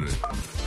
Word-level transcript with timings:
Red. 0.00 0.57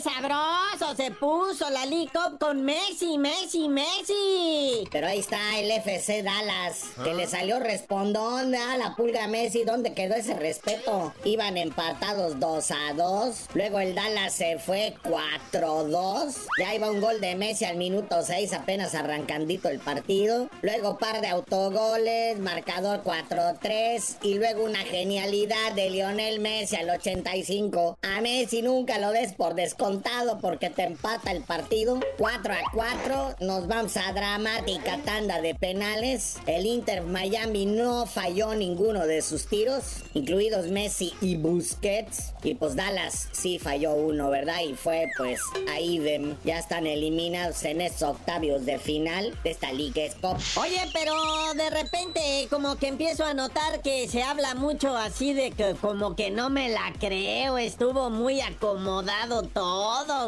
Sabroso 0.00 0.96
se 0.96 1.10
puso 1.10 1.68
la 1.70 1.84
League 1.84 2.10
con 2.38 2.62
Messi, 2.62 3.18
Messi, 3.18 3.68
Messi. 3.68 4.84
Pero 4.90 5.06
ahí 5.06 5.18
está 5.18 5.58
el 5.58 5.70
FC 5.70 6.22
Dallas, 6.22 6.84
que 7.02 7.14
le 7.14 7.26
salió 7.26 7.58
respondón 7.58 8.54
a 8.54 8.76
la 8.76 8.94
pulga 8.96 9.26
Messi. 9.26 9.64
¿Dónde 9.64 9.92
quedó 9.92 10.14
ese 10.14 10.34
respeto? 10.34 11.12
Iban 11.24 11.56
empatados 11.56 12.38
2 12.40 12.70
a 12.70 12.94
2. 12.94 13.48
Luego 13.54 13.80
el 13.80 13.94
Dallas 13.94 14.32
se 14.32 14.58
fue 14.58 14.94
4-2. 15.04 16.34
Ya 16.58 16.74
iba 16.74 16.90
un 16.90 17.00
gol 17.00 17.20
de 17.20 17.34
Messi 17.34 17.64
al 17.64 17.76
minuto 17.76 18.22
6, 18.22 18.52
apenas 18.54 18.94
arrancandito 18.94 19.68
el 19.68 19.80
partido. 19.80 20.48
Luego 20.62 20.98
par 20.98 21.20
de 21.20 21.28
autogoles, 21.28 22.38
marcador 22.38 23.02
4-3. 23.02 24.16
Y 24.22 24.34
luego 24.34 24.64
una 24.64 24.80
genialidad 24.80 25.72
de 25.74 25.90
Lionel 25.90 26.40
Messi 26.40 26.76
al 26.76 26.90
85. 26.90 27.98
A 28.02 28.20
Messi 28.20 28.62
nunca 28.62 28.98
lo 28.98 29.10
des 29.10 29.34
por 29.34 29.54
descontado 29.82 30.38
porque 30.38 30.70
te 30.70 30.84
empata 30.84 31.32
el 31.32 31.42
partido. 31.42 31.98
4 32.18 32.54
a 32.54 32.58
4. 32.72 33.36
Nos 33.40 33.66
vamos 33.66 33.96
a 33.96 34.12
dramática 34.12 34.98
tanda 35.04 35.40
de 35.40 35.56
penales. 35.56 36.36
El 36.46 36.66
Inter 36.66 37.02
Miami 37.02 37.66
no 37.66 38.06
falló 38.06 38.54
ninguno 38.54 39.06
de 39.08 39.22
sus 39.22 39.46
tiros, 39.46 40.04
incluidos 40.14 40.68
Messi 40.68 41.14
y 41.20 41.36
Busquets. 41.36 42.32
Y 42.44 42.54
pues 42.54 42.76
Dallas 42.76 43.28
sí 43.32 43.58
falló 43.58 43.94
uno, 43.94 44.30
¿verdad? 44.30 44.60
Y 44.64 44.74
fue 44.74 45.08
pues 45.16 45.40
ahí 45.68 45.98
de, 45.98 46.36
ya 46.44 46.60
están 46.60 46.86
eliminados 46.86 47.64
en 47.64 47.80
esos 47.80 48.02
octavios 48.02 48.64
de 48.64 48.78
final 48.78 49.36
de 49.42 49.50
esta 49.50 49.72
Liga 49.72 50.02
Cup. 50.20 50.38
Oye, 50.60 50.80
pero 50.92 51.12
de 51.54 51.70
repente 51.70 52.46
como 52.50 52.76
que 52.76 52.86
empiezo 52.86 53.24
a 53.24 53.34
notar 53.34 53.82
que 53.82 54.06
se 54.08 54.22
habla 54.22 54.54
mucho 54.54 54.96
así 54.96 55.32
de 55.32 55.50
que 55.50 55.74
como 55.80 56.14
que 56.14 56.30
no 56.30 56.50
me 56.50 56.68
la 56.68 56.92
creo, 57.00 57.58
estuvo 57.58 58.10
muy 58.10 58.40
acomodado 58.40 59.42
todo 59.42 59.71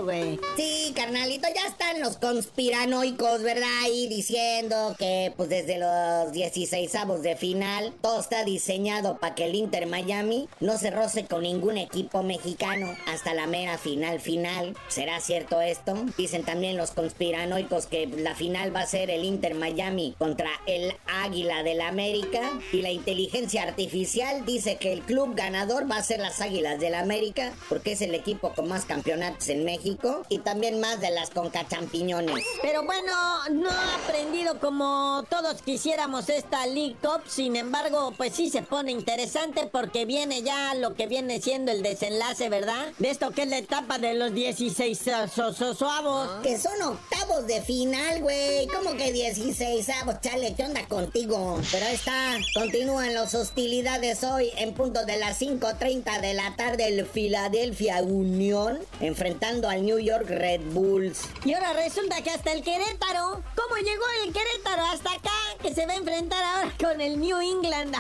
güey. 0.03 0.41
Sí, 0.57 0.93
carnalito, 0.95 1.47
ya 1.55 1.67
están 1.67 2.01
los 2.01 2.17
conspiranoicos, 2.17 3.43
¿verdad? 3.43 3.69
Ahí 3.83 4.09
diciendo 4.09 4.95
que, 4.99 5.33
pues 5.37 5.49
desde 5.49 5.79
los 5.79 6.33
16 6.33 6.95
avos 6.95 7.23
de 7.23 7.37
final, 7.37 7.93
todo 8.01 8.21
está 8.21 8.45
diseñado 8.45 9.19
para 9.19 9.35
que 9.35 9.47
el 9.47 9.55
Inter 9.55 9.87
Miami 9.87 10.49
no 10.61 10.79
se 10.79 10.91
roce 10.91 11.27
con 11.27 11.43
ningún 11.43 11.79
equipo 11.79 12.23
mexicano 12.23 12.95
hasta 13.07 13.35
la 13.35 13.47
mera 13.47 13.79
final 13.79 14.21
final. 14.21 14.77
¿Será 14.89 15.21
cierto 15.21 15.61
esto? 15.61 15.95
Dicen 16.17 16.45
también 16.45 16.77
los 16.77 16.93
conspiranoicos 16.93 17.87
que 17.87 18.07
la 18.07 18.35
final 18.35 18.75
va 18.75 18.81
a 18.81 18.87
ser 18.87 19.11
el 19.11 19.25
Inter 19.25 19.55
Miami 19.55 20.15
contra 20.19 20.51
el 20.67 20.95
Águila 21.07 21.63
del 21.63 21.81
América 21.81 22.41
y 22.73 22.83
la 22.83 22.91
inteligencia 22.91 23.63
artificial 23.63 24.45
dice 24.47 24.77
que 24.77 24.93
el 24.93 25.03
club 25.03 25.35
ganador 25.35 25.91
va 25.91 25.99
a 25.99 26.03
ser 26.03 26.21
las 26.21 26.41
Águilas 26.41 26.81
del 26.81 26.95
América 26.95 27.53
porque 27.69 27.93
es 27.93 28.01
el 28.01 28.15
equipo 28.15 28.53
con 28.55 28.69
más 28.69 28.85
campeonatos 28.85 29.34
en 29.49 29.65
México 29.65 30.23
y 30.29 30.39
también 30.39 30.81
más 30.81 31.01
de 31.01 31.11
las 31.11 31.31
concachampiñones. 31.31 32.45
Pero 32.63 32.85
bueno, 32.85 33.13
no 33.51 33.71
ha 33.71 33.95
aprendido 33.97 34.59
como 34.61 35.25
todos 35.29 35.63
quisiéramos 35.63 36.29
esta 36.29 36.67
League 36.67 36.97
Cup, 37.03 37.23
sin 37.27 37.57
embargo, 37.57 38.13
pues 38.17 38.35
sí 38.35 38.51
se 38.51 38.63
pone 38.63 38.93
interesante 38.93 39.69
porque 39.71 40.05
viene 40.05 40.43
ya 40.43 40.75
lo 40.75 40.95
que 40.95 41.07
viene 41.07 41.41
siendo 41.41 41.73
el 41.73 41.83
desenlace, 41.83 42.49
¿verdad? 42.49 42.87
De 42.99 43.11
esto 43.11 43.31
que 43.33 43.43
es 43.43 43.49
la 43.49 43.59
etapa 43.59 43.99
de 43.99 44.15
los 44.15 44.35
16 44.35 45.09
avos. 45.09 46.43
Que 46.43 46.59
son 46.59 46.81
octavos 46.83 47.47
de 47.47 47.61
final, 47.63 48.23
güey. 48.23 48.67
¿Cómo 48.69 48.97
que 48.97 49.13
16 49.13 49.89
avos? 50.03 50.21
Chale, 50.21 50.55
¿qué 50.55 50.65
onda 50.65 50.87
contigo? 50.87 51.61
Pero 51.71 51.87
ahí 51.87 51.95
está, 51.95 52.39
continúan 52.55 53.15
las 53.15 53.35
hostilidades 53.35 54.25
hoy 54.25 54.51
en 54.57 54.75
punto 54.75 55.05
de 55.05 55.17
las 55.19 55.41
5.30 55.41 56.21
de 56.21 56.35
la 56.35 56.55
tarde 56.57 56.89
el 56.89 57.07
Philadelphia 57.07 58.03
Unión 58.03 58.79
enfrentando 59.25 59.71
al 59.71 59.87
New 59.87 59.99
York 59.99 60.27
Red 60.29 60.61
Bulls. 60.73 61.31
Y 61.47 61.55
ahora 61.55 61.73
resulta 61.73 62.21
que 62.23 62.29
hasta 62.29 62.53
el 62.53 62.63
Querétaro, 62.63 63.43
¿cómo 63.57 63.77
llegó 63.77 64.05
el 64.23 64.35
Querétaro 64.35 64.85
hasta 64.85 65.13
acá? 65.13 65.31
Que 65.65 65.75
se 65.75 65.87
va 65.87 65.95
a 65.95 65.97
enfrentar 65.97 66.45
ahora 66.45 66.71
con 66.79 67.01
el 67.01 67.19
New 67.19 67.41
England. 67.41 67.97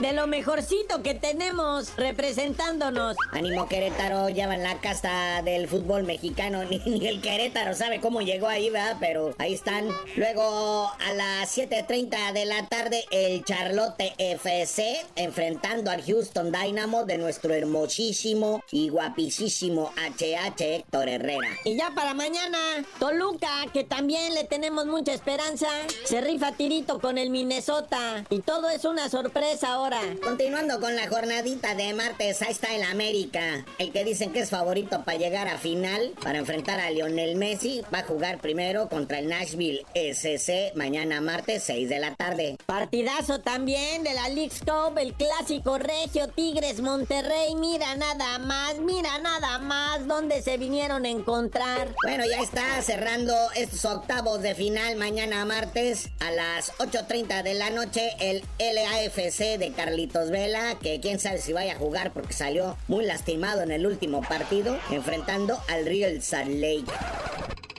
de 0.00 0.12
lo 0.12 0.26
mejorcito 0.26 1.02
que 1.02 1.14
tenemos 1.14 1.96
representándonos. 1.96 3.16
Ánimo 3.32 3.66
Querétaro, 3.68 4.28
ya 4.28 4.46
va 4.46 4.54
en 4.54 4.62
la 4.62 4.78
casa 4.82 5.40
del 5.42 5.66
fútbol 5.66 6.02
mexicano. 6.04 6.62
Ni, 6.84 7.06
el 7.06 7.22
Querétaro 7.22 7.74
sabe 7.74 8.02
cómo 8.02 8.20
llegó 8.20 8.48
ahí, 8.48 8.68
¿verdad? 8.68 8.98
Pero 9.00 9.34
ahí 9.38 9.54
están. 9.54 9.88
Luego 10.16 10.90
a 10.90 11.12
las 11.14 11.56
7.30 11.56 12.34
de 12.34 12.44
la 12.44 12.66
tarde, 12.66 13.06
el 13.10 13.42
Charlotte 13.44 14.12
FC 14.18 15.00
enfrentando 15.16 15.90
al 15.90 16.02
Houston 16.04 16.52
Dynamo 16.52 17.04
de 17.04 17.16
nuestro 17.16 17.54
hermosísimo 17.54 18.62
y 18.70 18.90
guapísimo 18.90 19.90
HH 19.96 20.60
Héctor. 20.60 21.08
Herrera. 21.08 21.48
Y 21.64 21.78
ya 21.78 21.92
para 21.94 22.12
mañana, 22.12 22.58
Toluca, 22.98 23.48
que 23.72 23.84
también 23.84 24.34
le 24.34 24.44
tenemos 24.44 24.84
mucha 24.84 25.14
esperanza, 25.14 25.68
se 26.04 26.20
rifa 26.20 26.52
tirito 26.52 27.00
con 27.00 27.05
el 27.10 27.30
Minnesota. 27.30 28.24
Y 28.30 28.40
todo 28.40 28.68
es 28.68 28.84
una 28.84 29.08
sorpresa 29.08 29.74
ahora. 29.74 30.00
Continuando 30.22 30.80
con 30.80 30.96
la 30.96 31.08
jornadita 31.08 31.74
de 31.74 31.94
martes, 31.94 32.42
ahí 32.42 32.50
está 32.50 32.74
el 32.74 32.82
América. 32.82 33.64
El 33.78 33.92
que 33.92 34.04
dicen 34.04 34.32
que 34.32 34.40
es 34.40 34.50
favorito 34.50 35.04
para 35.04 35.18
llegar 35.18 35.46
a 35.48 35.58
final, 35.58 36.12
para 36.22 36.38
enfrentar 36.38 36.80
a 36.80 36.90
Lionel 36.90 37.36
Messi, 37.36 37.82
va 37.94 38.00
a 38.00 38.04
jugar 38.04 38.40
primero 38.40 38.88
contra 38.88 39.20
el 39.20 39.28
Nashville 39.28 39.84
SC 39.94 40.72
mañana 40.74 41.20
martes 41.20 41.62
6 41.64 41.88
de 41.88 41.98
la 41.98 42.14
tarde. 42.14 42.56
Partidazo 42.66 43.40
también 43.40 44.02
de 44.02 44.14
la 44.14 44.28
League 44.28 44.52
Cup, 44.64 44.98
el 44.98 45.14
clásico 45.14 45.78
regio 45.78 46.28
Tigres 46.28 46.80
Monterrey. 46.80 47.54
Mira 47.54 47.94
nada 47.94 48.38
más, 48.38 48.78
mira 48.78 49.18
nada 49.18 49.58
más 49.58 50.06
dónde 50.06 50.42
se 50.42 50.58
vinieron 50.58 51.06
encontrar. 51.06 51.94
Bueno, 52.02 52.24
ya 52.26 52.40
está 52.42 52.82
cerrando 52.82 53.34
estos 53.54 53.84
octavos 53.84 54.42
de 54.42 54.54
final 54.54 54.96
mañana 54.96 55.44
martes 55.44 56.08
a 56.20 56.30
las 56.30 56.72
8.30 56.96 57.42
de 57.42 57.52
la 57.54 57.68
noche 57.68 58.16
el 58.20 58.42
LAFC 58.58 59.58
de 59.58 59.72
Carlitos 59.76 60.30
Vela, 60.30 60.78
que 60.80 60.98
quién 60.98 61.18
sabe 61.18 61.38
si 61.38 61.52
vaya 61.52 61.74
a 61.74 61.78
jugar 61.78 62.10
porque 62.14 62.32
salió 62.32 62.78
muy 62.88 63.04
lastimado 63.04 63.60
en 63.60 63.70
el 63.70 63.86
último 63.86 64.22
partido, 64.22 64.78
enfrentando 64.90 65.60
al 65.68 65.84
Real 65.84 66.22
Salt 66.22 66.48
Lake. 66.48 66.90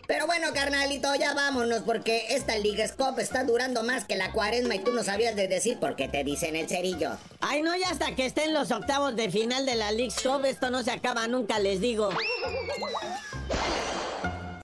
Pero 0.06 0.28
bueno, 0.28 0.50
carnalito, 0.54 1.16
ya 1.16 1.34
vámonos 1.34 1.80
porque 1.80 2.28
esta 2.30 2.60
Liga 2.60 2.88
Scope 2.88 3.24
está 3.24 3.44
durando 3.44 3.82
más 3.82 4.06
que 4.06 4.18
la 4.18 4.32
cuaresma 4.32 4.76
y 4.76 4.80
tú 4.80 4.92
no 4.92 5.04
sabías 5.04 5.36
de 5.36 5.48
decir 5.48 5.80
por 5.80 5.96
qué 5.96 6.08
te 6.08 6.24
dicen 6.24 6.56
el 6.56 6.70
cerillo. 6.70 7.18
Ay, 7.42 7.64
no, 7.64 7.76
ya 7.76 7.90
hasta 7.90 8.16
que 8.16 8.28
estén 8.28 8.54
los 8.54 8.70
octavos 8.70 9.16
de 9.16 9.32
final 9.32 9.66
de 9.66 9.76
la 9.76 9.92
League 9.92 10.12
Scope, 10.12 10.48
esto 10.48 10.70
no 10.70 10.84
se 10.84 10.92
acaba 10.92 11.28
nunca, 11.28 11.58
les 11.58 11.82
digo. 11.82 12.10